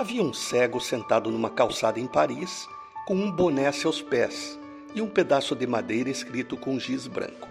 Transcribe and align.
Havia 0.00 0.22
um 0.22 0.32
cego 0.32 0.80
sentado 0.80 1.30
numa 1.30 1.50
calçada 1.50 2.00
em 2.00 2.06
Paris, 2.06 2.66
com 3.06 3.14
um 3.14 3.30
boné 3.30 3.66
a 3.66 3.72
seus 3.72 4.00
pés 4.00 4.58
e 4.94 5.02
um 5.02 5.06
pedaço 5.06 5.54
de 5.54 5.66
madeira 5.66 6.08
escrito 6.08 6.56
com 6.56 6.80
giz 6.80 7.06
branco. 7.06 7.46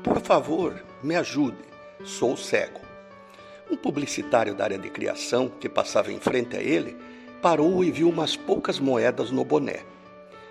Por 0.00 0.20
favor, 0.20 0.80
me 1.02 1.16
ajude, 1.16 1.58
sou 2.04 2.36
cego. 2.36 2.80
Um 3.68 3.76
publicitário 3.76 4.54
da 4.54 4.62
área 4.62 4.78
de 4.78 4.88
criação, 4.90 5.48
que 5.48 5.68
passava 5.68 6.12
em 6.12 6.20
frente 6.20 6.56
a 6.56 6.62
ele, 6.62 6.96
parou 7.42 7.82
e 7.82 7.90
viu 7.90 8.08
umas 8.08 8.36
poucas 8.36 8.78
moedas 8.78 9.32
no 9.32 9.44
boné. 9.44 9.80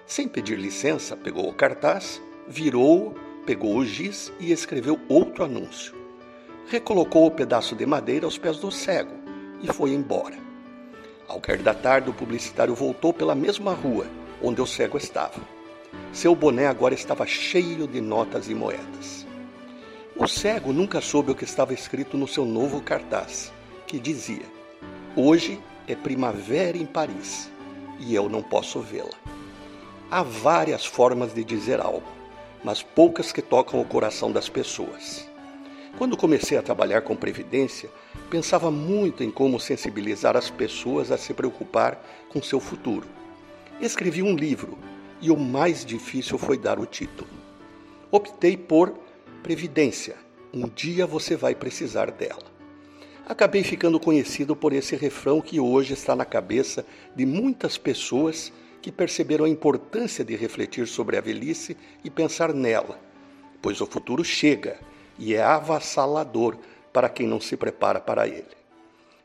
Sem 0.05 0.27
pedir 0.27 0.59
licença, 0.59 1.15
pegou 1.15 1.47
o 1.47 1.53
cartaz, 1.53 2.21
virou-o, 2.45 3.15
pegou 3.45 3.77
o 3.77 3.85
giz 3.85 4.33
e 4.37 4.51
escreveu 4.51 4.99
outro 5.07 5.45
anúncio. 5.45 5.95
Recolocou 6.67 7.25
o 7.25 7.31
pedaço 7.31 7.73
de 7.73 7.85
madeira 7.85 8.25
aos 8.25 8.37
pés 8.37 8.57
do 8.57 8.69
cego 8.69 9.15
e 9.61 9.71
foi 9.71 9.91
embora. 9.91 10.50
Ao 11.31 11.39
cair 11.39 11.61
da 11.61 11.73
tarde, 11.73 12.09
o 12.09 12.13
publicitário 12.13 12.75
voltou 12.75 13.13
pela 13.13 13.33
mesma 13.33 13.73
rua 13.73 14.05
onde 14.43 14.61
o 14.61 14.67
cego 14.67 14.97
estava. 14.97 15.39
Seu 16.11 16.35
boné 16.35 16.67
agora 16.67 16.93
estava 16.93 17.25
cheio 17.25 17.87
de 17.87 18.01
notas 18.01 18.49
e 18.49 18.53
moedas. 18.53 19.25
O 20.13 20.27
cego 20.27 20.73
nunca 20.73 20.99
soube 20.99 21.31
o 21.31 21.35
que 21.35 21.45
estava 21.45 21.73
escrito 21.73 22.17
no 22.17 22.27
seu 22.27 22.43
novo 22.43 22.81
cartaz, 22.81 23.49
que 23.87 23.97
dizia: 23.97 24.43
Hoje 25.15 25.57
é 25.87 25.95
primavera 25.95 26.77
em 26.77 26.85
Paris 26.85 27.49
e 27.97 28.13
eu 28.13 28.27
não 28.27 28.43
posso 28.43 28.81
vê-la. 28.81 29.17
Há 30.11 30.23
várias 30.23 30.85
formas 30.85 31.33
de 31.33 31.45
dizer 31.45 31.79
algo, 31.79 32.11
mas 32.61 32.83
poucas 32.83 33.31
que 33.31 33.41
tocam 33.41 33.79
o 33.79 33.85
coração 33.85 34.33
das 34.33 34.49
pessoas. 34.49 35.30
Quando 35.97 36.17
comecei 36.17 36.57
a 36.57 36.61
trabalhar 36.61 37.01
com 37.01 37.15
previdência, 37.15 37.89
pensava 38.29 38.71
muito 38.71 39.23
em 39.23 39.29
como 39.29 39.59
sensibilizar 39.59 40.35
as 40.35 40.49
pessoas 40.49 41.11
a 41.11 41.17
se 41.17 41.33
preocupar 41.33 42.03
com 42.29 42.41
seu 42.41 42.59
futuro. 42.59 43.07
Escrevi 43.79 44.23
um 44.23 44.35
livro 44.35 44.77
e 45.21 45.29
o 45.29 45.37
mais 45.37 45.85
difícil 45.85 46.37
foi 46.37 46.57
dar 46.57 46.79
o 46.79 46.85
título. 46.85 47.29
Optei 48.09 48.57
por 48.57 48.93
Previdência. 49.43 50.15
Um 50.53 50.67
dia 50.67 51.07
você 51.07 51.35
vai 51.35 51.55
precisar 51.55 52.11
dela. 52.11 52.43
Acabei 53.25 53.63
ficando 53.63 53.99
conhecido 53.99 54.55
por 54.55 54.73
esse 54.73 54.95
refrão 54.95 55.39
que 55.41 55.59
hoje 55.59 55.93
está 55.93 56.15
na 56.15 56.25
cabeça 56.25 56.85
de 57.15 57.25
muitas 57.25 57.77
pessoas 57.77 58.51
que 58.81 58.91
perceberam 58.91 59.45
a 59.45 59.49
importância 59.49 60.25
de 60.25 60.35
refletir 60.35 60.87
sobre 60.87 61.17
a 61.17 61.21
velhice 61.21 61.77
e 62.03 62.09
pensar 62.09 62.53
nela, 62.53 62.99
pois 63.61 63.79
o 63.79 63.85
futuro 63.85 64.23
chega 64.23 64.79
e 65.17 65.35
é 65.35 65.41
avassalador 65.41 66.57
para 66.91 67.09
quem 67.09 67.27
não 67.27 67.39
se 67.39 67.55
prepara 67.55 67.99
para 67.99 68.27
ele. 68.27 68.61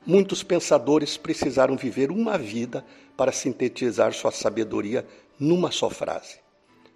Muitos 0.05 0.43
pensadores 0.43 1.17
precisaram 1.17 1.77
viver 1.77 2.11
uma 2.11 2.39
vida 2.39 2.85
para 3.17 3.33
sintetizar 3.33 4.13
sua 4.13 4.31
sabedoria 4.31 5.07
numa 5.39 5.71
só 5.73 5.91
frase. 5.91 6.39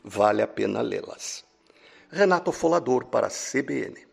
Vale 0.05 0.42
a 0.42 0.47
pena 0.47 0.80
lê-las. 0.80 1.44
Renato 2.10 2.52
Folador 2.52 3.06
para 3.06 3.27
a 3.27 3.30
CBN. 3.30 4.09